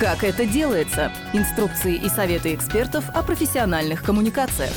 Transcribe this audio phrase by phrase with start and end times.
[0.00, 1.12] Как это делается?
[1.34, 4.70] Инструкции и советы экспертов о профессиональных коммуникациях.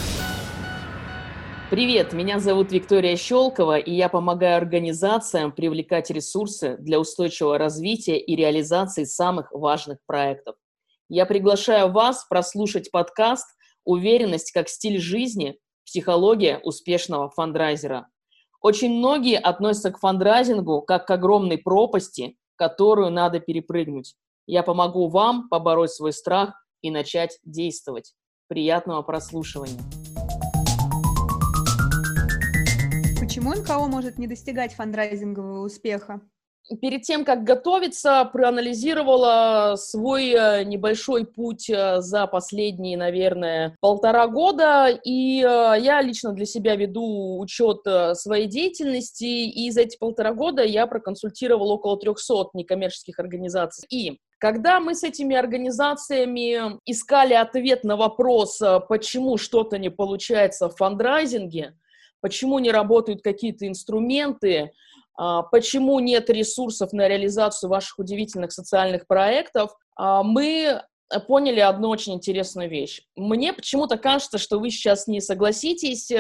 [1.70, 8.36] Привет, меня зовут Виктория Щелкова, и я помогаю организациям привлекать ресурсы для устойчивого развития и
[8.36, 10.58] реализации самых важных проектов.
[11.08, 13.48] Я приглашаю вас прослушать подкаст
[13.86, 15.58] «Уверенность как стиль жизни.
[15.86, 18.08] Психология успешного фандрайзера».
[18.60, 24.18] Очень многие относятся к фандрайзингу как к огромной пропасти, которую надо перепрыгнуть.
[24.46, 28.14] Я помогу вам побороть свой страх и начать действовать.
[28.48, 29.80] Приятного прослушивания.
[33.20, 36.22] Почему НКО может не достигать фандрайзингового успеха?
[36.82, 44.88] перед тем, как готовиться, проанализировала свой э, небольшой путь э, за последние, наверное, полтора года,
[44.88, 45.44] и э,
[45.80, 47.82] я лично для себя веду учет
[48.14, 53.86] своей деятельности, и за эти полтора года я проконсультировала около 300 некоммерческих организаций.
[53.90, 60.76] И когда мы с этими организациями искали ответ на вопрос, почему что-то не получается в
[60.76, 61.78] фандрайзинге,
[62.20, 64.74] почему не работают какие-то инструменты,
[65.16, 70.82] а, почему нет ресурсов на реализацию ваших удивительных социальных проектов, а, мы
[71.30, 73.02] поняли одну очень интересную вещь.
[73.16, 76.12] Мне почему-то кажется, что вы сейчас не согласитесь,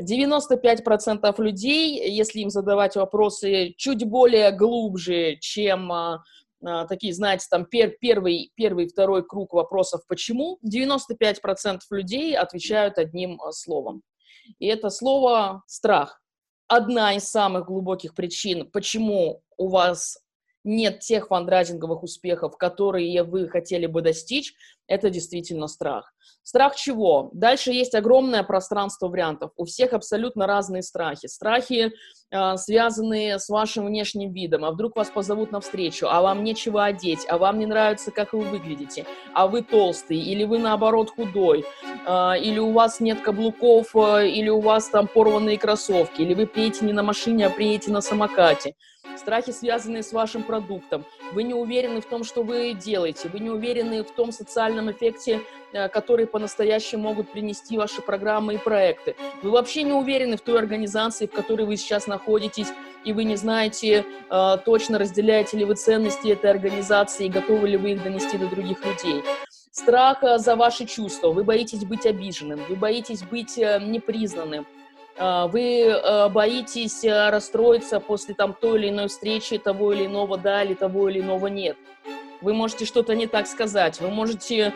[0.00, 6.22] 95% э, людей, если им задавать вопросы чуть более глубже, чем а,
[6.88, 14.02] такие, знаете, там пер, первый, первый, второй круг вопросов «почему?», 95% людей отвечают одним словом.
[14.58, 16.22] И это слово «страх»
[16.68, 20.18] одна из самых глубоких причин, почему у вас
[20.64, 24.54] нет тех фандрайзинговых успехов, которые вы хотели бы достичь,
[24.86, 26.12] это действительно страх.
[26.42, 27.30] Страх чего?
[27.32, 29.52] Дальше есть огромное пространство вариантов.
[29.56, 31.28] У всех абсолютно разные страхи.
[31.28, 31.92] Страхи,
[32.30, 34.64] э, связанные с вашим внешним видом.
[34.64, 38.32] А вдруг вас позовут на встречу, а вам нечего одеть, а вам не нравится, как
[38.32, 41.64] вы выглядите, а вы толстый, или вы наоборот худой,
[42.06, 46.46] э, или у вас нет каблуков, э, или у вас там порванные кроссовки, или вы
[46.46, 48.74] приедете не на машине, а приедете на самокате
[49.18, 53.50] страхи, связанные с вашим продуктом, вы не уверены в том, что вы делаете, вы не
[53.50, 55.40] уверены в том социальном эффекте,
[55.72, 59.16] э, который по-настоящему могут принести ваши программы и проекты.
[59.42, 62.68] Вы вообще не уверены в той организации, в которой вы сейчас находитесь,
[63.04, 67.76] и вы не знаете э, точно, разделяете ли вы ценности этой организации и готовы ли
[67.76, 69.22] вы их донести до других людей.
[69.70, 74.66] Страх э, за ваши чувства, вы боитесь быть обиженным, вы боитесь быть непризнанным,
[75.18, 80.62] вы э, боитесь э, расстроиться после там той или иной встречи, того или иного да
[80.62, 81.76] или того или иного нет.
[82.40, 84.74] Вы можете что-то не так сказать, вы можете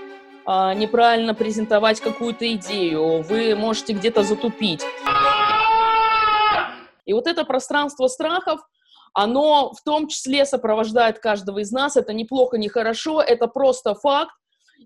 [0.48, 4.84] а, неправильно презентовать какую-то идею, вы можете где-то затупить.
[7.04, 8.60] И вот это пространство страхов,
[9.12, 11.96] оно в том числе сопровождает каждого из нас.
[11.96, 14.32] Это неплохо, не хорошо, это просто факт.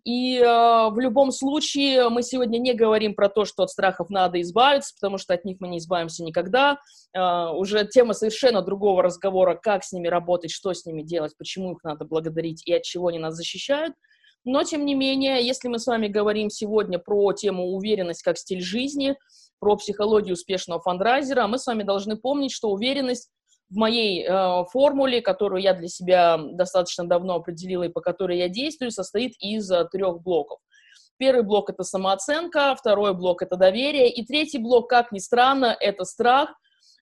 [0.05, 4.41] И э, в любом случае мы сегодня не говорим про то, что от страхов надо
[4.41, 6.79] избавиться, потому что от них мы не избавимся никогда.
[7.13, 11.73] Э, уже тема совершенно другого разговора, как с ними работать, что с ними делать, почему
[11.73, 13.95] их надо благодарить и от чего они нас защищают.
[14.45, 18.63] Но, тем не менее, если мы с вами говорим сегодня про тему уверенность как стиль
[18.63, 19.17] жизни,
[19.59, 23.29] про психологию успешного фандрайзера, мы с вами должны помнить, что уверенность
[23.71, 28.49] в моей э, формуле, которую я для себя достаточно давно определила и по которой я
[28.49, 30.59] действую, состоит из э, трех блоков.
[31.19, 36.05] Первый блок— это самооценка, второй блок— это доверие, и третий блок, как ни странно, это
[36.05, 36.51] страх.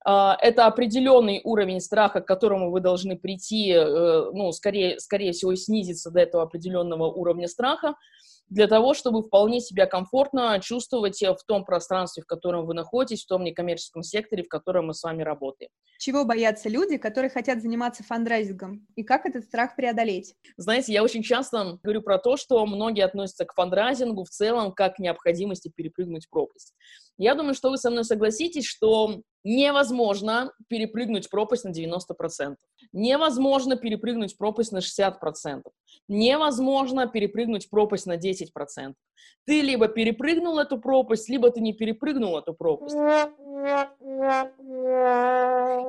[0.07, 5.55] Э, это определенный уровень страха, к которому вы должны прийти, э, ну, скорее, скорее всего,
[5.55, 7.95] снизиться до этого определенного уровня страха
[8.51, 13.27] для того, чтобы вполне себя комфортно чувствовать в том пространстве, в котором вы находитесь, в
[13.27, 15.71] том некоммерческом секторе, в котором мы с вами работаем.
[15.99, 18.87] Чего боятся люди, которые хотят заниматься фандрайзингом?
[18.95, 20.35] И как этот страх преодолеть?
[20.57, 24.97] Знаете, я очень часто говорю про то, что многие относятся к фандрайзингу в целом как
[24.97, 26.75] к необходимости перепрыгнуть пропасть.
[27.17, 32.55] Я думаю, что вы со мной согласитесь, что невозможно перепрыгнуть пропасть на 90%.
[32.93, 35.63] Невозможно перепрыгнуть пропасть на 60%.
[36.09, 38.95] Невозможно перепрыгнуть пропасть на 10%.
[39.45, 42.97] Ты либо перепрыгнул эту пропасть, либо ты не перепрыгнул эту пропасть.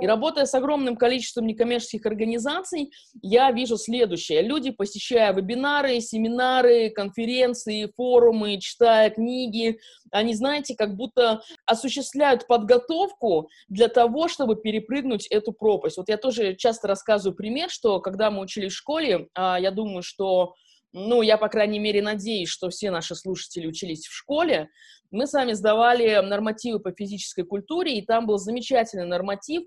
[0.01, 2.91] И работая с огромным количеством некоммерческих организаций,
[3.21, 4.41] я вижу следующее.
[4.41, 9.79] Люди, посещая вебинары, семинары, конференции, форумы, читая книги,
[10.11, 15.97] они, знаете, как будто осуществляют подготовку для того, чтобы перепрыгнуть эту пропасть.
[15.97, 20.01] Вот я тоже часто рассказываю пример, что когда мы учились в школе, а, я думаю,
[20.01, 20.55] что
[20.91, 24.69] ну, я, по крайней мере, надеюсь, что все наши слушатели учились в школе,
[25.11, 29.63] мы с вами сдавали нормативы по физической культуре, и там был замечательный норматив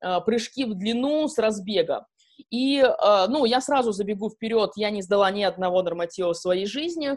[0.00, 2.06] а, прыжки в длину с разбега.
[2.50, 6.66] И, э, ну, я сразу забегу вперед, я не сдала ни одного норматива в своей
[6.66, 7.16] жизни, э,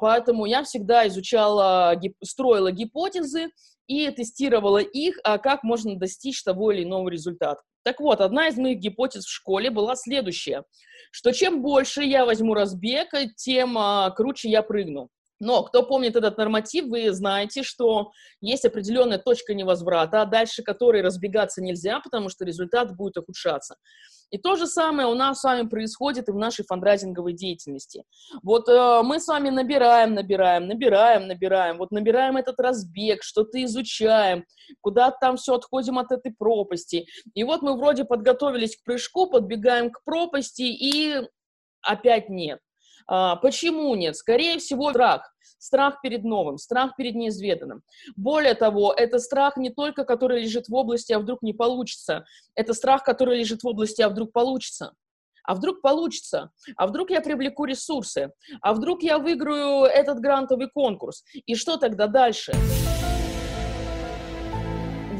[0.00, 3.50] поэтому я всегда изучала, гип- строила гипотезы
[3.86, 7.62] и тестировала их, а как можно достичь того или иного результата.
[7.84, 10.64] Так вот, одна из моих гипотез в школе была следующая,
[11.10, 15.10] что чем больше я возьму разбег, тем а, круче я прыгну.
[15.40, 21.62] Но кто помнит этот норматив, вы знаете, что есть определенная точка невозврата, дальше которой разбегаться
[21.62, 23.76] нельзя, потому что результат будет ухудшаться.
[24.30, 28.04] И то же самое у нас с вами происходит и в нашей фандрайзинговой деятельности.
[28.42, 34.44] Вот э, мы с вами набираем, набираем, набираем, набираем, вот набираем этот разбег, что-то изучаем,
[34.82, 37.06] куда там все отходим от этой пропасти.
[37.32, 41.22] И вот мы вроде подготовились к прыжку, подбегаем к пропасти и
[41.80, 42.60] опять нет.
[43.08, 44.16] А, почему нет?
[44.16, 45.34] Скорее всего, страх.
[45.58, 47.82] Страх перед новым, страх перед неизведанным.
[48.16, 52.24] Более того, это страх не только, который лежит в области, а вдруг не получится.
[52.54, 54.92] Это страх, который лежит в области, а вдруг получится.
[55.42, 56.50] А вдруг получится?
[56.76, 58.30] А вдруг я привлеку ресурсы?
[58.60, 61.24] А вдруг я выиграю этот грантовый конкурс?
[61.46, 62.52] И что тогда дальше?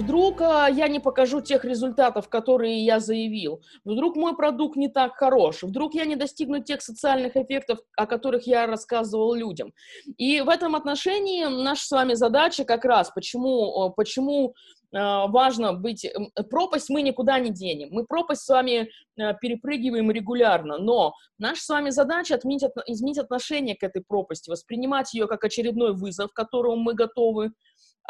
[0.09, 3.61] Вдруг а, я не покажу тех результатов, которые я заявил.
[3.85, 5.63] Вдруг мой продукт не так хорош.
[5.63, 9.75] Вдруг я не достигну тех социальных эффектов, о которых я рассказывал людям.
[10.17, 14.55] И в этом отношении наша с вами задача как раз, почему, почему
[14.95, 16.07] а, важно быть...
[16.49, 17.89] Пропасть мы никуда не денем.
[17.91, 23.77] Мы пропасть с вами а, перепрыгиваем регулярно, но наша с вами задача отменить, изменить отношение
[23.77, 27.53] к этой пропасти, воспринимать ее как очередной вызов, к которому мы готовы,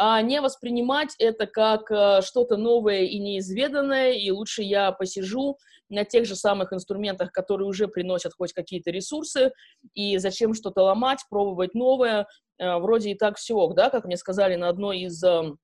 [0.01, 5.59] а не воспринимать это как э, что-то новое и неизведанное, и лучше я посижу
[5.89, 9.53] на тех же самых инструментах, которые уже приносят хоть какие-то ресурсы,
[9.95, 12.29] и зачем что-то ломать, пробовать новое,
[12.59, 15.59] э, вроде и так все, да, как мне сказали на одной из эм,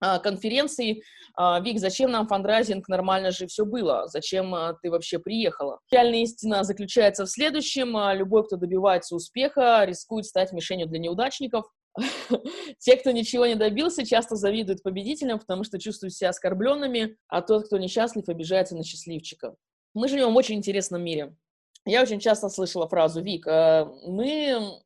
[0.00, 1.02] а, конференции,
[1.34, 5.80] а, Вик, зачем нам фандрайзинг, нормально же все было, зачем а, ты вообще приехала?
[5.90, 11.66] Реальная истина заключается в следующем, любой, кто добивается успеха, рискует стать мишенью для неудачников,
[12.78, 17.66] те, кто ничего не добился, часто завидуют победителям, потому что чувствуют себя оскорбленными, а тот,
[17.66, 19.54] кто несчастлив, обижается на счастливчика.
[19.94, 21.36] Мы живем в очень интересном мире.
[21.84, 24.80] Я очень часто слышала фразу, Вик, э, мы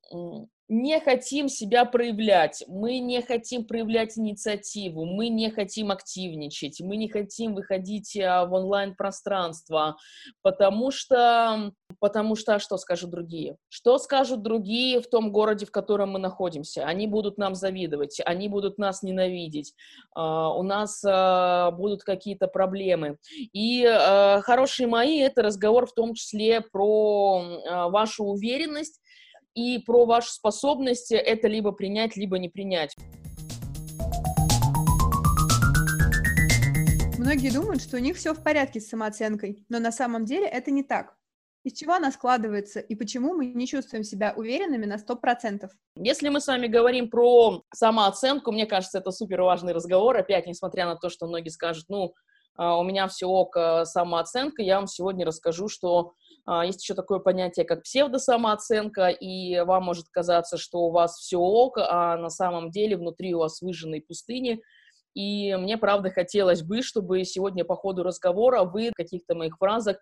[0.68, 7.08] не хотим себя проявлять, мы не хотим проявлять инициативу, мы не хотим активничать, мы не
[7.08, 9.96] хотим выходить а, в онлайн-пространство,
[10.42, 13.56] потому что, потому что, что скажут другие?
[13.68, 16.84] Что скажут другие в том городе, в котором мы находимся?
[16.84, 19.72] Они будут нам завидовать, они будут нас ненавидеть,
[20.14, 23.18] а, у нас а, будут какие-то проблемы.
[23.52, 23.86] И
[24.42, 29.00] хорошие мои— это разговор в том числе про вашу уверенность,
[29.56, 32.94] и про вашу способность это либо принять, либо не принять.
[37.18, 40.70] Многие думают, что у них все в порядке с самооценкой, но на самом деле это
[40.70, 41.16] не так.
[41.64, 45.68] Из чего она складывается и почему мы не чувствуем себя уверенными на 100%?
[45.96, 50.16] Если мы с вами говорим про самооценку, мне кажется, это супер важный разговор.
[50.16, 52.14] Опять, несмотря на то, что многие скажут, ну,
[52.56, 56.12] а, у меня все ок, э, самооценка, я вам сегодня расскажу, что а,
[56.64, 61.78] есть еще такое понятие, как псевдосамооценка, и вам может казаться, что у вас все ок,
[61.78, 64.60] а на самом деле внутри у вас выжженные пустыни.
[65.14, 69.96] И мне, правда, хотелось бы, чтобы сегодня по ходу разговора вы в каких-то моих фразах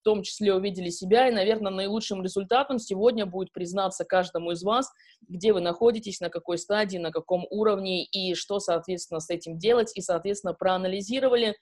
[0.00, 4.90] в том числе увидели себя, и, наверное, наилучшим результатом сегодня будет признаться каждому из вас,
[5.26, 9.90] где вы находитесь, на какой стадии, на каком уровне, и что, соответственно, с этим делать,
[9.96, 11.54] и, соответственно, проанализировали, а,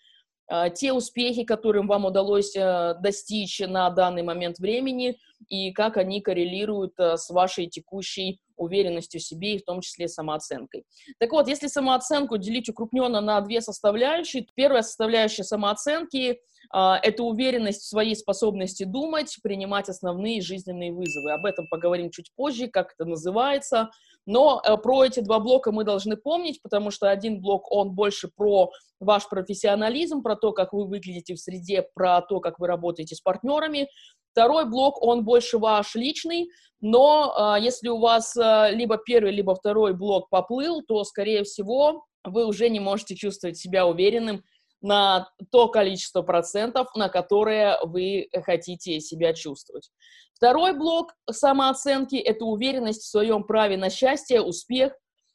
[0.74, 6.92] те успехи, которым вам удалось э, достичь на данный момент времени, и как они коррелируют
[6.98, 10.84] э, с вашей текущей уверенностью в себе и в том числе самооценкой.
[11.18, 16.36] Так вот, если самооценку делить укрупненно на две составляющие, первая составляющая самооценки а,
[16.72, 21.32] это уверенность в своей способности думать, принимать основные жизненные вызовы.
[21.32, 23.90] Об этом поговорим чуть позже, как это называется.
[24.26, 28.28] Но э, про эти два блока мы должны помнить, потому что один блок, он больше
[28.28, 33.14] про ваш профессионализм, про то, как вы выглядите в среде, про то, как вы работаете
[33.14, 33.88] с партнерами.
[34.32, 39.54] Второй блок, он больше ваш личный, но э, если у вас э, либо первый, либо
[39.54, 44.42] второй блок поплыл, то, скорее всего, вы уже не можете чувствовать себя уверенным
[44.86, 49.90] на то количество процентов, на которые вы хотите себя чувствовать.
[50.34, 54.92] Второй блок самооценки– это уверенность в своем праве на счастье, успех.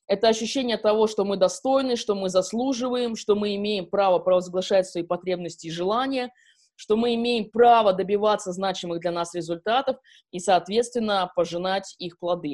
[0.08, 5.03] Это ощущение того, что мы достойны, что мы заслуживаем, что мы имеем право провозглашать свои
[5.03, 6.31] потребности и желания,
[6.75, 9.98] что мы имеем право добиваться значимых для нас результатов
[10.31, 12.53] и, соответственно, пожинать их плоды.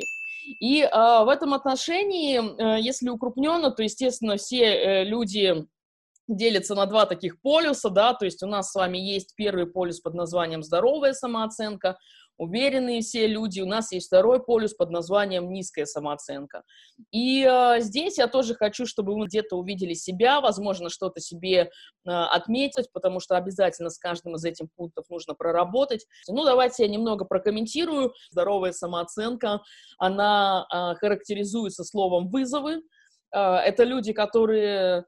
[0.59, 5.67] И э, в этом отношении, э, если укрупненно, то, естественно, все э, люди
[6.27, 9.99] делится на два таких полюса, да, то есть у нас с вами есть первый полюс
[9.99, 11.97] под названием здоровая самооценка,
[12.37, 13.61] уверенные все люди.
[13.61, 16.63] У нас есть второй полюс под названием низкая самооценка.
[17.11, 21.67] И э, здесь я тоже хочу, чтобы вы где-то увидели себя, возможно, что-то себе э,
[22.05, 26.05] отметить, потому что обязательно с каждым из этих пунктов нужно проработать.
[26.27, 28.13] Ну, давайте я немного прокомментирую.
[28.29, 29.61] Здоровая самооценка,
[29.97, 32.81] она э, характеризуется словом «вызовы».
[33.33, 35.05] Э, это люди, которые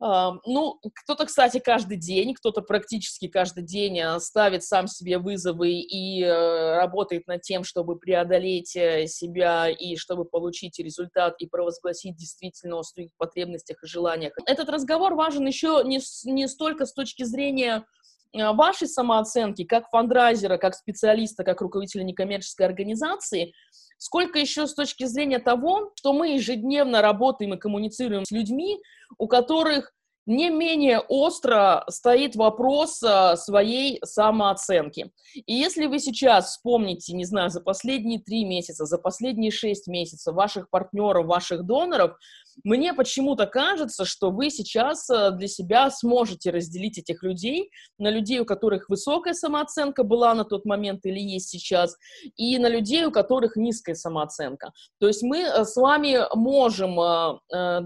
[0.00, 6.22] ну, кто-то, кстати, каждый день, кто-то практически каждый день э, ставит сам себе вызовы и
[6.22, 12.78] э, работает над тем, чтобы преодолеть э, себя и чтобы получить результат и провозгласить действительно
[12.78, 14.34] о своих потребностях и желаниях.
[14.46, 17.86] Этот разговор важен еще не, не столько с точки зрения
[18.32, 23.54] вашей самооценки, как фандрайзера, как специалиста, как руководителя некоммерческой организации,
[23.98, 28.80] сколько еще с точки зрения того, что мы ежедневно работаем и коммуницируем с людьми,
[29.18, 29.92] у которых
[30.26, 35.12] не менее остро стоит вопрос а, своей самооценки.
[35.34, 40.34] И если вы сейчас вспомните, не знаю, за последние три месяца, за последние шесть месяцев
[40.34, 42.16] ваших партнеров, ваших доноров,
[42.62, 48.40] мне почему-то кажется, что вы сейчас а, для себя сможете разделить этих людей на людей,
[48.40, 51.96] у которых высокая самооценка была на тот момент или есть сейчас,
[52.36, 54.72] и на людей, у которых низкая самооценка.
[55.00, 56.94] То есть мы а, с вами можем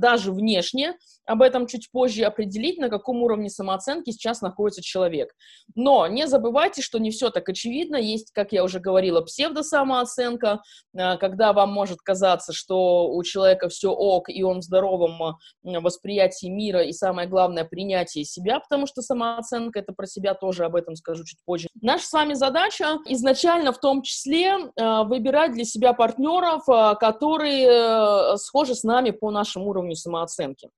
[0.01, 0.95] даже внешне
[1.29, 5.35] об этом чуть позже определить, на каком уровне самооценки сейчас находится человек.
[5.75, 7.97] Но не забывайте, что не все так очевидно.
[7.97, 10.63] Есть, как я уже говорила, псевдосамооценка,
[10.97, 15.81] э, когда вам может казаться, что у человека все ок, и он в здоровом э,
[15.81, 20.77] восприятии мира, и самое главное, принятие себя, потому что самооценка— это про себя тоже, об
[20.77, 21.69] этом скажу чуть позже.
[21.81, 26.65] Наша с вами задача изначально в том числе э, выбирать для себя партнеров,
[26.99, 30.69] которые схожи с нами по нашему уровню самооценки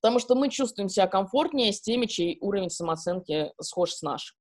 [0.00, 4.36] потому что мы чувствуем себя комфортнее с теми, чей уровень самооценки схож с нашим.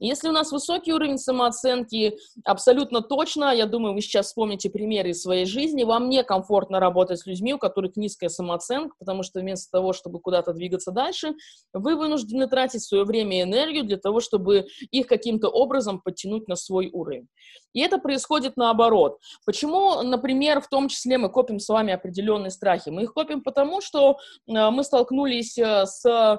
[0.00, 5.22] Если у нас высокий уровень самооценки, абсолютно точно, я думаю, вы сейчас вспомните примеры из
[5.22, 9.92] своей жизни, вам некомфортно работать с людьми, у которых низкая самооценка, потому что вместо того,
[9.92, 11.34] чтобы куда-то двигаться дальше,
[11.72, 16.56] вы вынуждены тратить свое время и энергию для того, чтобы их каким-то образом подтянуть на
[16.56, 17.28] свой уровень.
[17.74, 19.18] И это происходит наоборот.
[19.44, 22.88] Почему, например, в том числе мы копим с вами определенные страхи?
[22.88, 24.16] Мы их копим потому, что
[24.46, 26.38] э, мы столкнулись э, с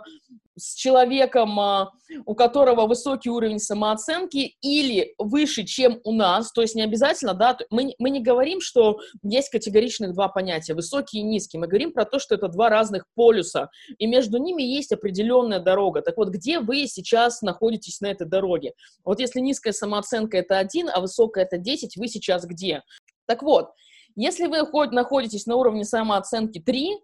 [0.58, 1.92] с человеком, а,
[2.26, 7.58] у которого высокий уровень самооценки или выше, чем у нас, то есть не обязательно, да,
[7.70, 12.06] мы, мы не говорим, что есть категоричных два понятия, высокий и низкий, мы говорим про
[12.06, 16.02] то, что это два разных полюса, и между ними есть определенная дорога.
[16.02, 18.74] Так вот, где вы сейчас находитесь на этой дороге?
[19.04, 22.82] Вот если низкая самооценка это один, а высокая это 10, вы сейчас где?
[23.28, 23.72] Так вот,
[24.16, 27.00] если вы находитесь на уровне самооценки 3,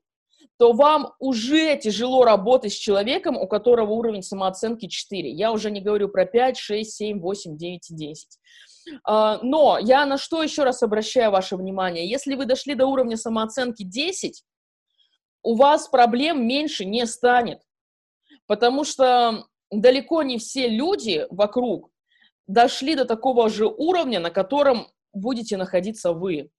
[0.57, 5.31] то вам уже тяжело работать с человеком, у которого уровень самооценки 4.
[5.31, 8.39] Я уже не говорю про 5, 6, 7, 8, 9 и 10.
[9.05, 12.07] Но я на что еще раз обращаю ваше внимание?
[12.07, 14.43] Если вы дошли до уровня самооценки 10,
[15.43, 17.59] у вас проблем меньше не станет,
[18.45, 21.90] потому что далеко не все люди вокруг
[22.47, 26.49] дошли до такого же уровня, на котором будете находиться вы.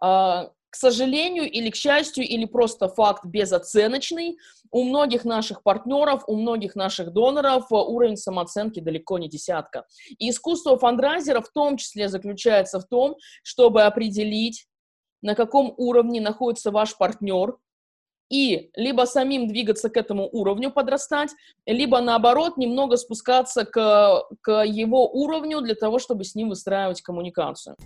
[0.00, 4.38] А, к сожалению или к счастью, или просто факт безоценочный,
[4.70, 9.86] у многих наших партнеров, у многих наших доноров э, уровень самооценки далеко не десятка.
[10.18, 14.66] И искусство фандрайзера в том числе заключается в том, чтобы определить,
[15.22, 17.56] на каком уровне находится ваш партнер,
[18.30, 21.30] и либо самим двигаться к этому уровню, подрастать,
[21.66, 27.76] либо наоборот немного спускаться к, к его уровню для того, чтобы с ним выстраивать коммуникацию.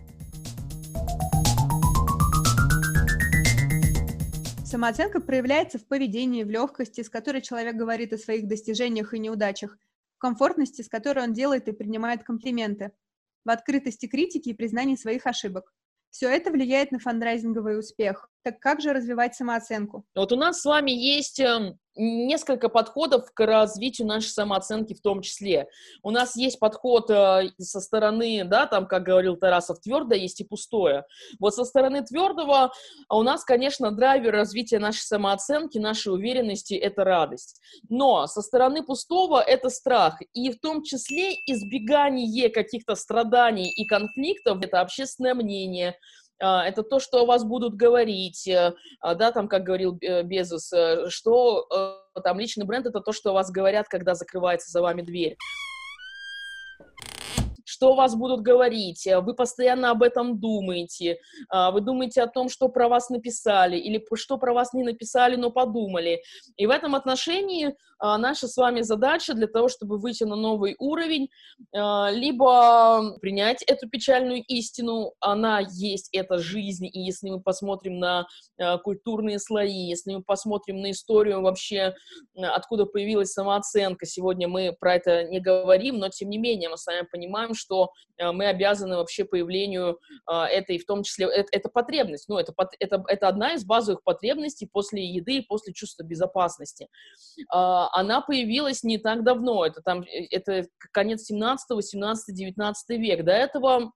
[4.65, 9.77] Самооценка проявляется в поведении, в легкости, с которой человек говорит о своих достижениях и неудачах,
[10.17, 12.93] в комфортности, с которой он делает и принимает комплименты,
[13.45, 15.75] в открытости критики и признании своих ошибок.
[16.09, 18.32] Все это влияет на фандрайзинговый успех.
[18.43, 20.05] Так как же развивать самооценку?
[20.15, 25.23] Вот у нас с вами есть эм, несколько подходов к развитию нашей самооценки в том
[25.23, 25.69] числе.
[26.03, 30.45] У нас есть подход э, со стороны, да, там, как говорил Тарасов, твердое есть и
[30.45, 31.05] пустое.
[31.39, 32.73] Вот со стороны твердого
[33.09, 37.61] у нас, конечно, драйвер развития нашей самооценки, нашей уверенности— это радость.
[37.89, 40.19] Но со стороны пустого— это страх.
[40.33, 45.97] И в том числе избегание каких-то страданий и конфликтов— это общественное мнение,
[46.43, 50.73] это то, что о вас будут говорить, э, а, да, там, как говорил э, Безус,
[50.73, 51.67] э, что
[52.25, 55.37] там личный бренд— это то, что о вас говорят, когда закрывается за вами дверь
[57.83, 61.19] что вас будут говорить, вы постоянно об этом думаете,
[61.73, 65.51] вы думаете о том, что про вас написали, или что про вас не написали, но
[65.51, 66.23] подумали.
[66.57, 71.29] И в этом отношении наша с вами задача для того, чтобы выйти на новый уровень,
[71.73, 78.29] либо принять эту печальную истину, она есть, это жизнь, и если мы посмотрим на
[78.85, 81.95] культурные слои, если мы посмотрим на историю вообще,
[82.37, 86.87] откуда появилась самооценка, сегодня мы про это не говорим, но тем не менее мы с
[86.87, 87.72] вами понимаем, что
[88.19, 89.99] мы обязаны вообще появлению
[90.29, 94.69] этой, в том числе, это, это потребность, ну, это, это, это одна из базовых потребностей
[94.71, 96.89] после еды, после чувства безопасности.
[97.49, 103.25] Она появилась не так давно, это там, э, это конец 17, 18, 19 век.
[103.25, 103.91] До этого а,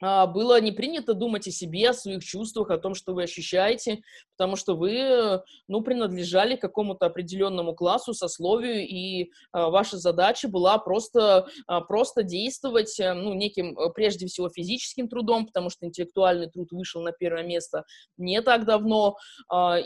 [0.00, 4.00] было не принято думать о себе, о своих чувствах, о том, что вы ощущаете,
[4.36, 11.46] потому что вы, ну, принадлежали какому-то определенному классу, сословию, и а, ваша задача была просто,
[11.66, 16.68] а, просто действовать, э, ну, неким, э, прежде всего, физическим трудом, потому что интеллектуальный труд
[16.72, 17.84] вышел на первое место
[18.16, 19.16] не так давно,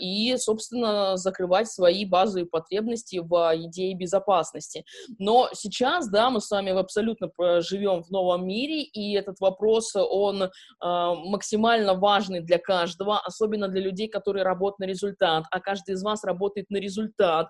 [0.01, 4.85] и, собственно, закрывать свои базовые потребности в еде безопасности.
[5.19, 7.31] Но сейчас, да, мы с вами абсолютно
[7.61, 10.49] живем в новом мире, и этот вопрос он э,
[10.81, 16.25] максимально важный для каждого, особенно для людей, которые работают на результат, а каждый из вас
[16.25, 17.49] работает на результат,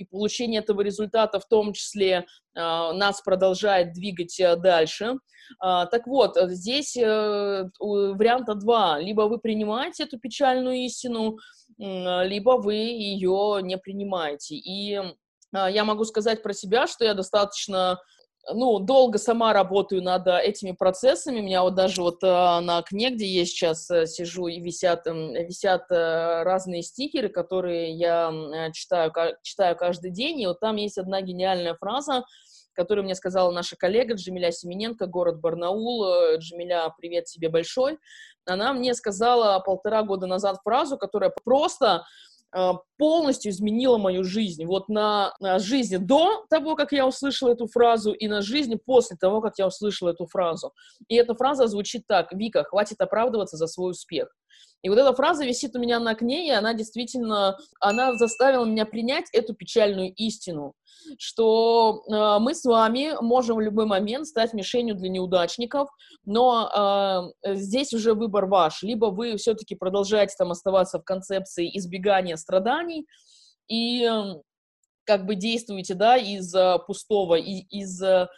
[0.00, 5.16] и получение этого результата в том числе э, нас продолжает двигать э, дальше.
[5.62, 8.98] Э, так вот, здесь варианта два.
[8.98, 11.38] Либо вы принимаете эту печальную истину,
[11.78, 14.54] либо вы ее не принимаете.
[14.54, 15.00] И
[15.52, 17.98] я могу сказать про себя, что я достаточно
[18.52, 21.40] ну, долго сама работаю над э, этими процессами.
[21.40, 25.06] У меня вот даже вот э, на окне, где я сейчас э, сижу, и висят,
[25.06, 28.32] висят разные стикеры, которые я
[28.72, 30.40] читаю, читаю каждый день.
[30.40, 32.24] И вот там есть одна гениальная фраза,
[32.72, 36.04] которую мне сказала наша коллега Джамиля Семененко, город Барнаул.
[36.38, 37.98] Джамиля, привет тебе большой.
[38.46, 42.04] Она мне сказала полтора года назад фразу, которая просто
[42.98, 44.64] полностью изменила мою жизнь.
[44.64, 49.16] Вот на, на жизни до того, как я услышала эту фразу, и на жизни после
[49.16, 50.72] того, как я услышала эту фразу.
[51.08, 52.32] И эта фраза звучит так.
[52.32, 54.28] Вика, хватит оправдываться за свой успех.
[54.82, 58.86] И вот эта фраза висит у меня на окне, и она действительно, она заставила меня
[58.86, 60.74] принять эту печальную истину,
[61.18, 65.90] что э, мы с вами можем в любой момент стать мишенью для неудачников,
[66.24, 68.82] но э, здесь уже выбор ваш.
[68.82, 73.06] Либо вы все-таки продолжаете там оставаться в концепции избегания страданий,
[73.68, 74.10] и
[75.10, 78.28] как бы действуете, да, из э, пустого, из, из э,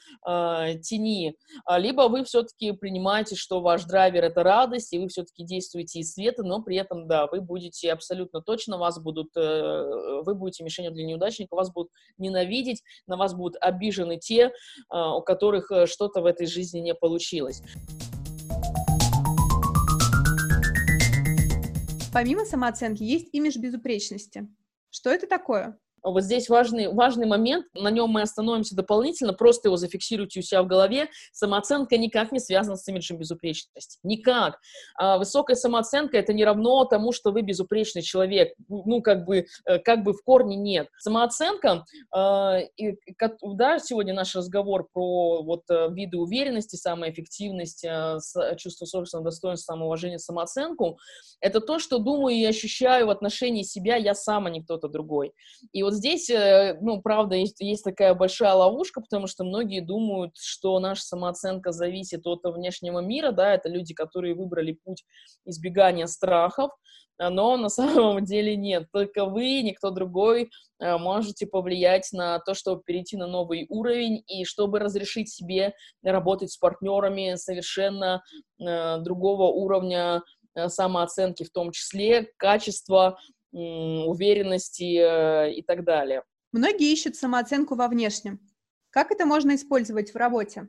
[0.83, 5.99] тени, а, либо вы все-таки принимаете, что ваш драйвер— это радость, и вы все-таки действуете
[5.99, 10.65] из света, но при этом, да, вы будете абсолютно точно, вас будут, э, вы будете
[10.65, 14.51] мишенью для неудачника, вас будут ненавидеть, на вас будут обижены те, э,
[14.91, 17.63] у которых э, что-то в этой жизни не получилось.
[22.15, 24.49] Помимо самооценки есть имидж безупречности.
[24.89, 25.79] Что это такое?
[26.03, 30.63] Вот здесь важный, важный момент, на нем мы остановимся дополнительно, просто его зафиксируйте у себя
[30.63, 31.09] в голове.
[31.33, 33.99] Самооценка никак не связана с имиджем безупречности.
[34.03, 34.59] Никак.
[34.97, 38.55] А высокая самооценка— это не равно тому, что вы безупречный человек.
[38.69, 40.89] Ну, как бы, э, как бы в корне нет.
[40.99, 41.85] Самооценка,
[42.15, 42.99] э, и,
[43.55, 48.19] да, сегодня наш разговор про вот э, виды уверенности, самоэффективность, э,
[48.57, 50.99] чувство собственного достоинства, самоуважение, самооценку,
[51.41, 55.33] это то, что думаю и ощущаю в отношении себя я сам, а не кто-то другой.
[55.73, 59.81] И вот вот здесь, э, ну, правда, есть, есть такая большая ловушка, потому что многие
[59.81, 65.05] думают, что наша самооценка зависит от внешнего мира, да, это люди, которые выбрали путь
[65.45, 66.71] избегания страхов,
[67.19, 68.87] а, но на самом деле нет.
[68.93, 70.51] Только вы, никто другой
[70.81, 76.53] э, можете повлиять на то, чтобы перейти на новый уровень и чтобы разрешить себе работать
[76.53, 78.23] с партнерами совершенно
[78.59, 80.23] э, другого уровня
[80.67, 83.17] самооценки, в том числе качества
[83.53, 86.23] уверенности э, и так далее.
[86.53, 88.41] Многие ищут самооценку во внешнем.
[88.91, 90.69] Как это можно использовать в работе?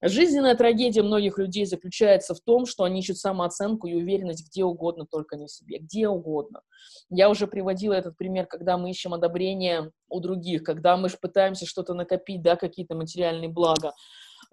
[0.00, 5.06] Жизненная трагедия многих людей заключается в том, что они ищут самооценку и уверенность где угодно,
[5.06, 6.62] только не в себе, где угодно.
[7.08, 11.94] Я уже приводила этот пример, когда мы ищем одобрение у других, когда мы пытаемся что-то
[11.94, 13.92] накопить, да, какие-то материальные блага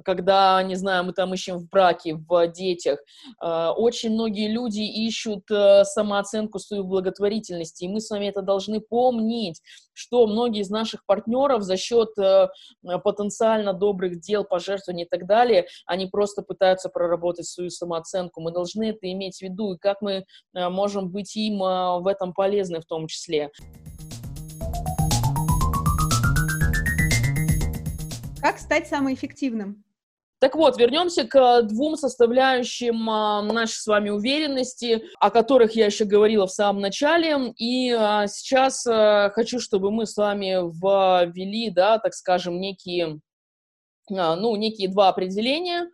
[0.04, 3.00] когда, не знаю, мы там ищем в браке, в детях.
[3.42, 8.80] Э, очень многие люди ищут э, самооценку свою благотворительности, и мы с вами это должны
[8.82, 9.62] помнить,
[9.94, 12.48] что многие из наших партнеров за счет э,
[13.04, 18.42] потенциально добрых дел, пожертвований и так далее, они просто пытаются проработать свою самооценку.
[18.42, 22.82] Мы должны это иметь в виду, и как мы можем быть им в этом полезны
[22.82, 23.52] в том числе.
[28.44, 29.86] Как стать самым эффективным?
[30.40, 36.04] Так вот, вернемся к двум составляющим а, нашей с вами уверенности, о которых я еще
[36.04, 37.54] говорила в самом начале.
[37.56, 38.86] И а, сейчас
[39.34, 40.56] хочу, чтобы мы с вами
[41.32, 43.22] ввели, да, так скажем, некие,
[44.10, 45.90] ну, некие два определения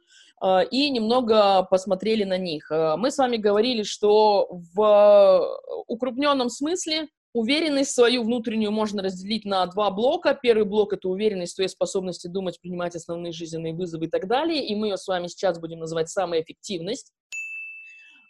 [0.71, 2.71] и немного посмотрели на них.
[2.71, 7.09] Мы с вами говорили, что в укрупненном смысле
[7.39, 10.34] Уверенность свою внутреннюю можно разделить на два блока.
[10.34, 14.67] Первый блок— это уверенность в своей способности думать, принимать основные жизненные вызовы и так далее.
[14.67, 17.13] И мы ее с вами сейчас будем называть самоэффективность.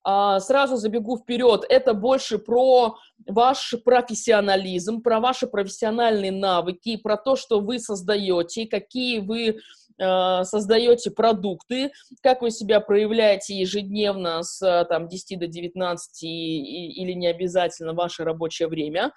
[0.04, 7.36] А, сразу забегу вперед, это больше про ваш профессионализм, про ваши профессиональные навыки, про то,
[7.36, 9.58] что вы создаете, какие вы
[10.00, 17.28] создаете продукты, как вы себя проявляете ежедневно с э, там, 10 до 19 или не
[17.28, 19.12] обязательно ваше рабочее время.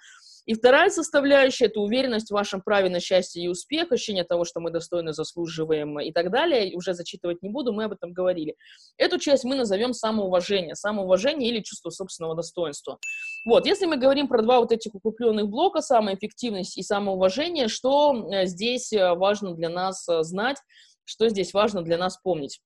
[0.45, 4.59] И вторая составляющая– это уверенность в вашем праве на счастье и успех, ощущение того, что
[4.59, 6.75] мы достойно заслуживаем и так далее.
[6.75, 8.55] Уже зачитывать не буду, мы об этом говорили.
[8.97, 10.75] Эту часть мы назовем самоуважение.
[10.75, 12.99] Самоуважение или чувство собственного достоинства.
[13.45, 18.45] Вот, если мы говорим про два вот этих укрепленных блока, самоэффективность и самоуважение, что э,
[18.45, 20.57] здесь э, важно для нас э, знать,
[21.03, 22.61] что здесь важно для нас помнить.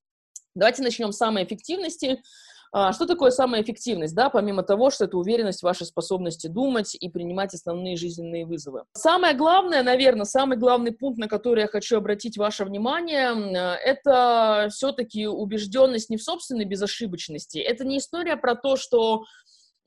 [0.54, 2.22] Давайте начнем с самоэффективности.
[2.70, 6.94] А, что такое самая эффективность, да, помимо того, что это уверенность в вашей способности думать
[6.94, 8.84] и принимать основные жизненные вызовы?
[8.92, 15.26] Самое главное, наверное, самый главный пункт, на который я хочу обратить ваше внимание, это все-таки
[15.26, 17.58] убежденность не в собственной безошибочности.
[17.58, 19.24] Это не история про то, что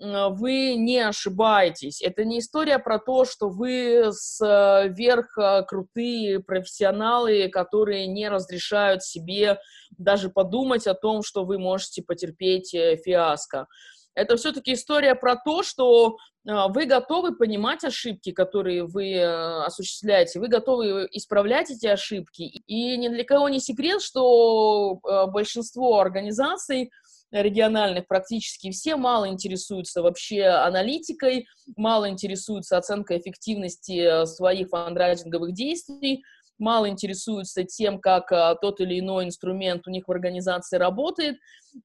[0.01, 2.01] вы не ошибаетесь.
[2.01, 9.59] Это не история про то, что вы сверх э, крутые профессионалы, которые не разрешают себе
[9.97, 13.67] даже подумать о том, что вы можете потерпеть э, фиаско.
[14.15, 20.47] Это все-таки история про то, что э, вы готовы понимать ошибки, которые вы осуществляете, вы
[20.47, 22.41] готовы исправлять эти ошибки.
[22.41, 26.91] И ни для кого не секрет, что большинство организаций
[27.32, 36.24] региональных практически все мало интересуются вообще аналитикой, мало интересуются оценкой эффективности э, своих фандрайзинговых действий,
[36.60, 41.38] мало интересуются тем, как а, тот или иной инструмент у них в организации работает.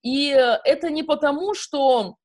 [0.03, 2.17] И э, это не потому, что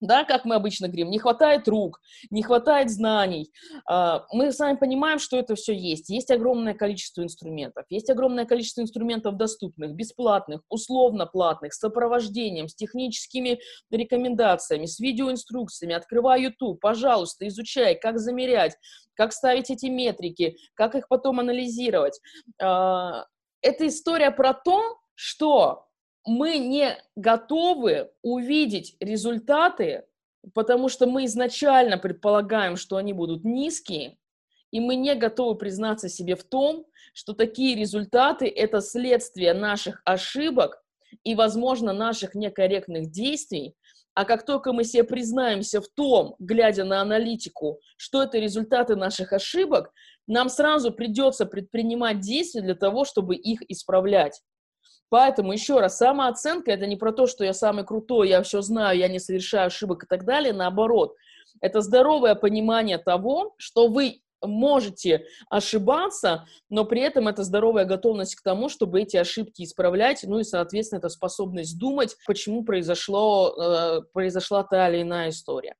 [0.00, 3.50] да, как мы обычно говорим, не хватает рук, не хватает знаний.
[3.88, 6.10] А, мы сами понимаем, что это все есть.
[6.10, 12.74] Есть огромное количество инструментов, есть огромное количество инструментов доступных, бесплатных, условно платных, с сопровождением, с
[12.74, 13.58] техническими
[13.90, 15.94] рекомендациями, с видеоинструкциями.
[15.94, 18.76] Открывай YouTube, пожалуйста, изучай, как замерять,
[19.14, 22.20] как ставить эти метрики, как их потом анализировать.
[22.60, 23.26] А,
[23.62, 25.86] это история про то, что
[26.26, 30.04] мы не готовы увидеть результаты,
[30.54, 34.18] потому что мы изначально предполагаем, что они будут низкие,
[34.72, 36.84] и мы не готовы признаться себе в том,
[37.14, 40.82] что такие результаты– это следствие наших ошибок
[41.24, 43.74] и, возможно, наших некорректных действий,
[44.14, 49.32] а как только мы себе признаемся в том, глядя на аналитику, что это результаты наших
[49.32, 49.92] ошибок,
[50.26, 54.42] нам сразу придется предпринимать действия для того, чтобы их исправлять.
[55.08, 58.98] Поэтому, еще раз, самооценка– это не про то, что я самый крутой, я все знаю,
[58.98, 60.52] я не совершаю ошибок и так далее.
[60.52, 61.14] Наоборот,
[61.60, 68.42] это здоровое понимание того, что вы можете ошибаться, но при этом это здоровая готовность к
[68.42, 74.62] тому, чтобы эти ошибки исправлять, ну и, соответственно, это способность думать, почему произошло, э, произошла
[74.62, 75.74] та или иная история.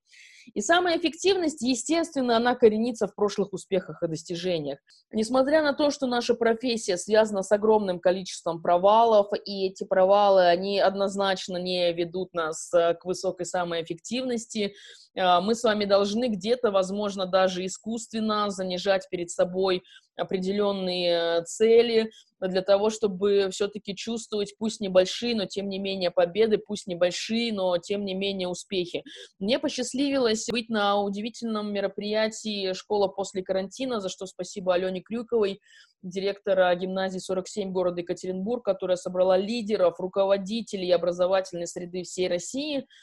[0.54, 4.78] И самая эффективность, естественно, она коренится в прошлых успехах и достижениях.
[5.12, 10.78] Несмотря на то, что наша профессия связана с огромным количеством провалов, и эти провалы, они
[10.78, 14.74] однозначно не ведут нас э, к высокой самоэффективности,
[15.14, 19.82] э, мы с вами должны где-то, возможно, даже искусственно занижать перед собой
[20.16, 26.86] определенные цели, для того, чтобы все-таки чувствовать, пусть небольшие, но тем не менее победы, пусть
[26.86, 29.04] небольшие, но тем не менее успехи.
[29.38, 35.60] Мне посчастливилось быть на удивительном мероприятии «Школа после карантина», за что спасибо Алене Крюковой,
[36.02, 42.86] директора гимназии 47 города Екатеринбург, которая собрала лидеров, руководителей образовательной среды всей России–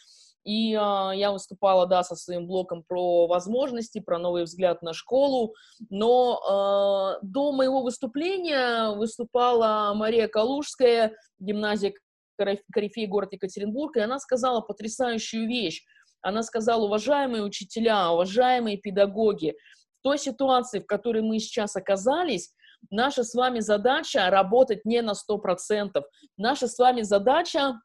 [0.44, 0.76] и э,
[1.16, 5.56] я выступала, да, со своим блоком про возможности, про новый взгляд на школу.
[5.90, 11.94] Но э, до моего выступления выступала Мария Калужская, гимназия
[12.38, 15.84] Корифей, город Екатеринбург, и она сказала потрясающую вещь.
[16.22, 19.56] Она сказала, уважаемые учителя, уважаемые педагоги,
[20.00, 22.54] в той ситуации, в которой мы сейчас оказались,
[22.90, 26.02] наша с вами задача работать не на 100%.
[26.38, 27.80] Наша с вами задача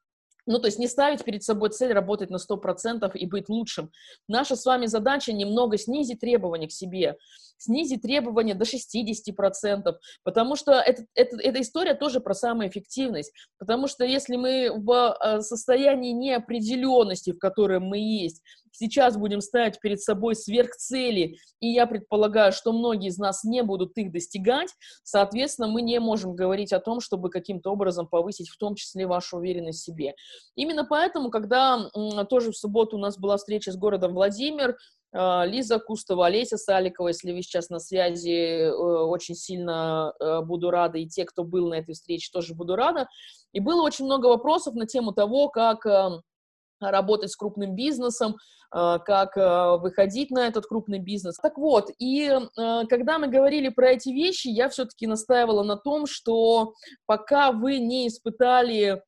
[0.49, 3.93] ну, то есть не ставить перед собой цель работать на 100% и быть лучшим.
[4.29, 7.17] Наша с вами задача немного снизить требования к себе.
[7.59, 9.95] Снизить требования до 60%,
[10.25, 15.41] потому что это, это, эта история тоже про самоэффективность, потому что если мы в э,
[15.41, 18.43] состоянии неопределенности, в котором мы есть,
[18.73, 23.97] сейчас будем ставить перед собой сверхцели, и я предполагаю, что многие из нас не будут
[23.97, 24.71] их достигать,
[25.03, 29.39] соответственно, мы не можем говорить о том, чтобы каким-то образом повысить в том числе вашу
[29.39, 30.15] уверенность в себе.
[30.55, 31.89] Именно поэтому, когда
[32.31, 34.77] тоже в субботу у нас была встреча с городом Владимир,
[35.13, 40.99] Лиза Кустова, Олеся Саликова, если вы сейчас на связи, э, очень сильно э, буду рада,
[40.99, 43.09] и те, кто был на этой встрече, тоже буду рада.
[43.53, 46.21] И было очень много вопросов на тему того, как эм,
[46.79, 48.37] работать с крупным бизнесом,
[48.71, 51.37] как э, выходить на этот крупный бизнес.
[51.37, 56.07] Так вот, и э, когда мы говорили про эти вещи, я все-таки настаивала на том,
[56.07, 56.75] что
[57.07, 59.03] пока вы не испытали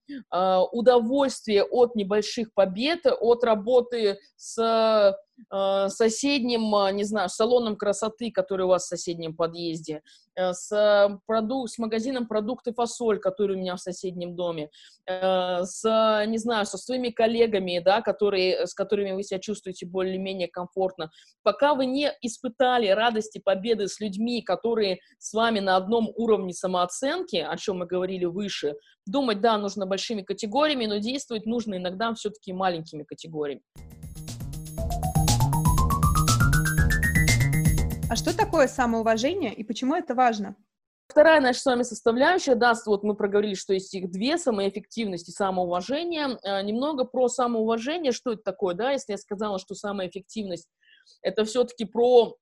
[0.73, 5.17] удовольствие от небольших побед, от работы с
[5.53, 10.03] Э, соседним, э, не знаю, салоном красоты, который у вас в соседнем подъезде,
[10.35, 14.71] э, с, проду с магазином продукты фасоль, который у меня в соседнем доме,
[15.07, 19.50] с, не знаю, со своими коллегами, да, которые, с которыми вы себя чувствуете
[19.85, 21.11] более-менее комфортно.
[21.43, 27.37] Пока вы не испытали радости победы с людьми, которые с вами на одном уровне самооценки,
[27.37, 28.75] о чем мы говорили выше,
[29.07, 33.63] думать, да, нужно большими категориями, но действовать нужно иногда все-таки маленькими категориями.
[38.11, 40.57] А что такое самоуважение и почему это важно?
[41.11, 45.33] Вторая наша с вами составляющая, да, вот мы проговорили, что есть их две, самоэффективность и
[45.33, 46.39] самоуважение.
[46.45, 50.69] А, немного про самоуважение, что это такое, да, если я сказала, что самоэффективность—
[51.23, 52.37] это все-таки про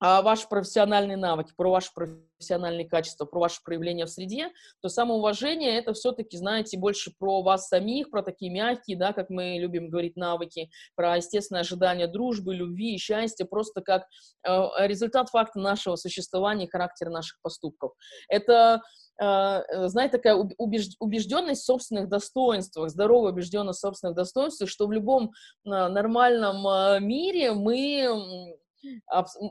[0.00, 5.76] а, ваши профессиональные навыки, про ваши профессиональные качества, про ваше проявление в среде, то самоуважение—
[5.78, 10.16] это все-таки, знаете, больше про вас самих, про такие мягкие, да, как мы любим говорить,
[10.16, 14.04] навыки, про естественное ожидание дружбы, любви счастья, просто как
[14.46, 17.92] э, результат факта нашего существования и характера наших поступков.
[18.28, 18.80] Это
[19.20, 25.32] э, знаете, такая убежденность в собственных достоинствах, здоровая убежденность в собственных достоинствах, что в любом
[25.64, 28.56] э, нормальном мире мы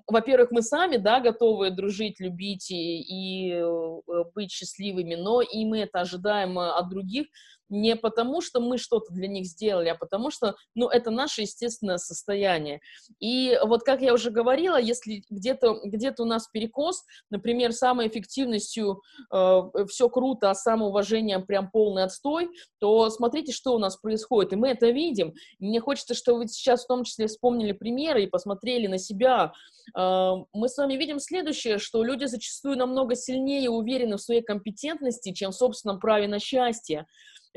[0.08, 5.80] во-первых, мы сами, да, готовы дружить, любить и, и э, быть счастливыми, но и мы
[5.80, 7.28] это ожидаем э, от других,
[7.70, 11.98] не потому, что мы что-то для них сделали, а потому что, ну, это наше естественное
[11.98, 12.82] состояние.
[13.20, 19.02] И вот, как я уже говорила, если где-то где у нас перекос, например, самой эффективностью
[19.34, 22.50] э, все круто, а самоуважением прям полный отстой,
[22.80, 25.34] то смотрите, что у нас происходит, и мы это видим.
[25.60, 29.52] Мне хочется, чтобы вы сейчас в том числе вспомнили примеры и посмотрели на себя.
[29.98, 35.34] Э, мы с вами видим следующее, что люди зачастую намного сильнее уверены в своей компетентности,
[35.34, 37.06] чем в собственном праве на счастье.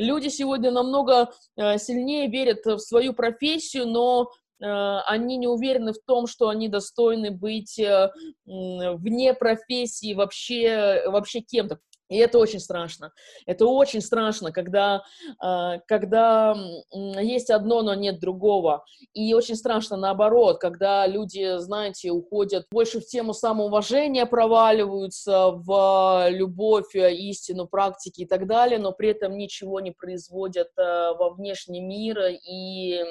[0.01, 4.67] Люди сегодня намного э, сильнее верят в свою профессию, но э,
[5.07, 8.11] они не уверены в том, что они достойны быть э,
[8.47, 11.79] вне профессии вообще, вообще кем-то.
[12.11, 13.12] И это очень страшно.
[13.46, 15.05] Это очень страшно, когда,
[15.42, 16.57] э, когда
[16.92, 18.85] есть одно, но нет другого.
[19.14, 26.94] И очень страшно наоборот, когда люди, знаете, уходят больше в тему самоуважения, проваливаются в любовь,
[26.96, 31.81] э, истину, практики и так далее, но при этом ничего не производят э, во внешний
[31.81, 33.05] мир и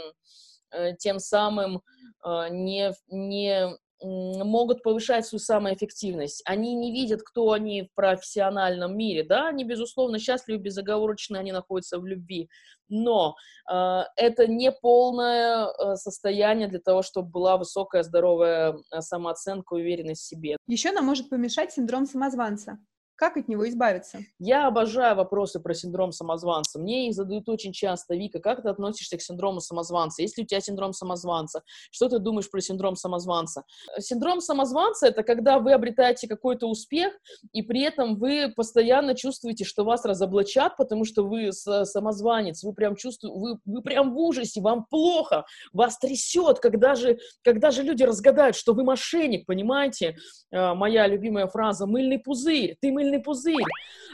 [1.00, 1.82] тем самым
[2.24, 6.42] не, не могут повышать свою самоэффективность.
[6.46, 12.00] Они не видят, кто они в профессиональном мире, да, они, безусловно, счастливы, безоговорочно они находятся
[12.00, 12.50] в любви,
[12.90, 13.36] но
[13.72, 20.22] э, это не полное э, состояние для того, чтобы была высокая, здоровая э, самооценка, уверенность
[20.22, 20.58] в себе.
[20.68, 22.80] Еще нам может помешать синдром самозванца.
[23.20, 24.20] Как от него избавиться?
[24.40, 26.80] Я обожаю вопросы про синдром самозванца.
[26.80, 28.16] Мне их задают очень часто.
[28.16, 30.22] Вика, как ты относишься к синдрому самозванца?
[30.22, 33.64] Если у тебя синдром самозванца, что ты думаешь про синдром самозванца?
[33.98, 37.12] Синдром самозванца— это когда вы обретаете какой-то успех,
[37.52, 42.96] и при этом вы постоянно чувствуете, что вас разоблачат, потому что вы самозванец, вы прям
[42.96, 48.04] чувствуете, вы, вы прям в ужасе, вам плохо, вас трясет, когда же, когда же люди
[48.04, 50.16] разгадают, что вы мошенник, понимаете?
[50.52, 53.66] Э, моя любимая фраза «мыльный пузырь», ты мыльный мыльный пузырь.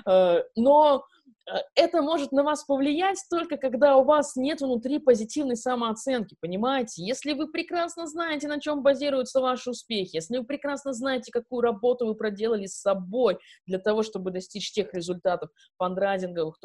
[0.07, 1.05] Э, но
[1.47, 7.03] э, это может на вас повлиять только когда у вас нет внутри позитивной самооценки, понимаете?
[7.03, 12.05] Если вы прекрасно знаете, на чем базируются ваши успехи, если вы прекрасно знаете, какую работу
[12.05, 16.59] вы проделали с собой для того, чтобы достичь тех результатов фандрайзинговых, в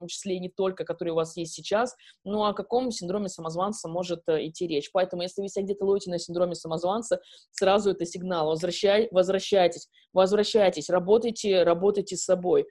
[0.00, 3.88] том числе и не только, которые у вас есть сейчас, ну о каком синдроме самозванца
[3.88, 4.90] может э, идти речь.
[4.92, 7.20] Поэтому, если вы себя где-то ловите на синдроме самозванца,
[7.52, 8.46] сразу это сигнал.
[8.46, 12.66] Возвращай, возвращайтесь, возвращайтесь, работайте, работайте с собой.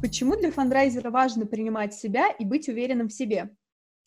[0.00, 3.50] Почему для фандрайзера важно принимать себя и быть уверенным в себе?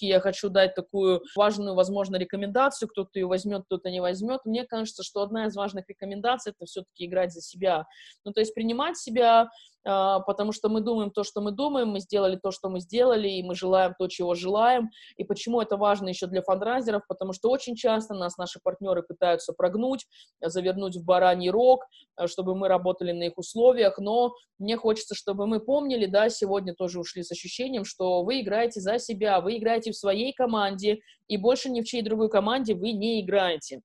[0.02, 4.42] Я хочу дать такую важную, возможно, рекомендацию, кто-то ее возьмет, кто-то не возьмет.
[4.46, 7.86] Мне кажется, что одна из важных рекомендаций— это все-таки играть за себя.
[8.24, 9.50] Ну, то есть принимать себя,
[9.86, 13.44] потому что мы думаем то, что мы думаем, мы сделали то, что мы сделали, и
[13.44, 14.90] мы желаем то, чего желаем.
[15.16, 17.04] И почему это важно еще для фандрайзеров?
[17.08, 20.08] Потому что очень часто нас наши партнеры пытаются прогнуть,
[20.42, 21.84] завернуть в бараний рог,
[22.18, 26.74] э, чтобы мы работали на их условиях, но мне хочется, чтобы мы помнили, да, сегодня
[26.74, 31.38] тоже ушли с ощущением, что вы играете за себя, вы играете в своей команде, и
[31.38, 33.82] больше ни в чьей другой команде вы не играете.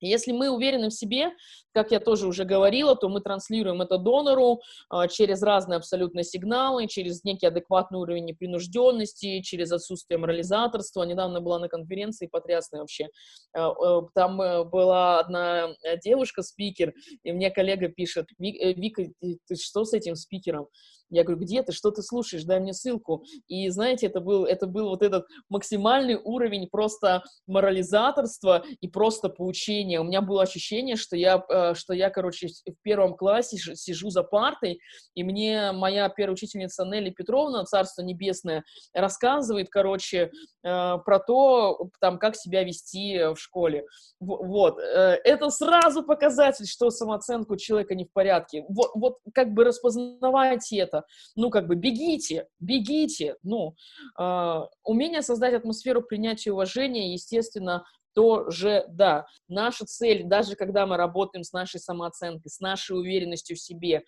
[0.00, 1.32] Если мы уверены в себе,
[1.72, 4.60] как я тоже уже говорила, то мы транслируем это донору
[4.92, 11.04] э, через разные абсолютно сигналы, через некий адекватный уровень непринужденности, через отсутствие морализаторства.
[11.04, 13.08] Недавно была на конференции потрясная вообще.
[13.54, 19.54] Э, э, там э, была одна девушка, спикер, и мне коллега пишет, Вика, ты, ты
[19.56, 20.68] что с этим спикером?
[21.10, 23.24] Я говорю, где ты, что ты слушаешь, дай мне ссылку.
[23.48, 30.00] И знаете, это был, это был вот этот максимальный уровень просто морализаторства и просто поучения.
[30.00, 34.22] У меня было ощущение, что я, э, что я, короче, в первом классе сижу за
[34.22, 34.80] партой,
[35.14, 40.30] и мне моя первая учительница Нелли Петровна, Царство Небесное, рассказывает, короче,
[40.62, 43.84] э, про то, там, как себя вести в школе.
[44.20, 44.78] Вот.
[44.78, 48.64] Э, это сразу показатель, что самооценка у человека не в порядке.
[48.68, 50.99] Вот, вот как бы распознавайте это
[51.36, 53.74] ну, как бы бегите, бегите, ну,
[54.18, 57.84] э, умение создать атмосферу принятия и уважения, естественно,
[58.14, 63.60] тоже, да, наша цель, даже когда мы работаем с нашей самооценкой, с нашей уверенностью в
[63.60, 64.02] себе,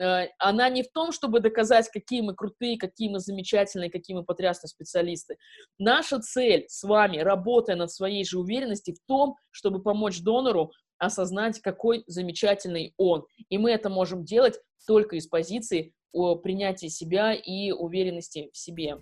[0.00, 4.24] э, она не в том, чтобы доказать, какие мы крутые, какие мы замечательные, какие мы
[4.24, 5.36] потрясные специалисты.
[5.78, 11.60] Наша цель с вами, работая над своей же уверенностью, в том, чтобы помочь донору осознать,
[11.60, 13.26] какой замечательный он.
[13.48, 15.92] И мы это можем делать только из позиции
[16.42, 18.98] принятии себя и уверенности в себе.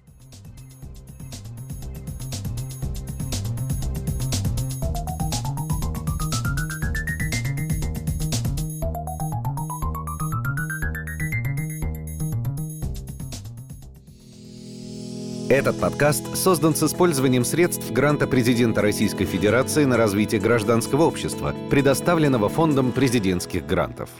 [15.51, 22.49] Этот подкаст создан с использованием средств гранта президента Российской Федерации на развитие гражданского общества, предоставленного
[22.49, 24.11] Фондом президентских грантов.